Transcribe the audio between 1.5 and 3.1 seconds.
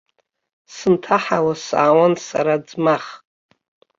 саауан сара аӡмах.